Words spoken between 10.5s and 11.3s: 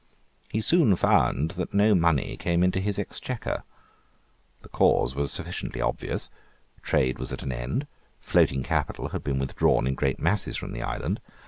from the island.